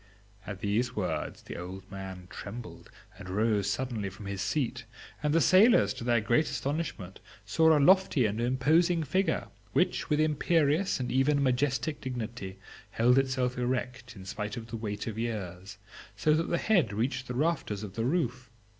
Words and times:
At 0.47 0.61
these 0.61 0.95
words 0.95 1.43
the 1.43 1.57
old 1.57 1.83
man 1.91 2.25
trembled 2.31 2.89
and 3.19 3.29
rose 3.29 3.69
suddenly 3.69 4.09
from 4.09 4.25
his 4.25 4.41
seat, 4.41 4.85
and 5.21 5.31
the 5.31 5.39
sailors, 5.39 5.93
to 5.93 6.03
their 6.03 6.19
great 6.21 6.45
astonishment, 6.45 7.19
saw 7.45 7.77
a 7.77 7.77
lofty 7.79 8.25
and 8.25 8.41
imposing 8.41 9.03
figure, 9.03 9.49
which, 9.73 10.09
with 10.09 10.19
imperious 10.19 10.99
and 10.99 11.11
even 11.11 11.43
majestic 11.43 12.01
dignity, 12.01 12.57
held 12.89 13.19
itself 13.19 13.59
erect 13.59 14.15
in 14.15 14.25
spite 14.25 14.57
of 14.57 14.71
the 14.71 14.75
weight 14.75 15.05
of 15.05 15.19
years, 15.19 15.77
so 16.15 16.33
that 16.33 16.49
the 16.49 16.57
head 16.57 16.91
reached 16.93 17.27
the 17.27 17.35
rafters 17.35 17.83
of 17.83 17.93
the 17.93 18.03
roof. 18.05 18.49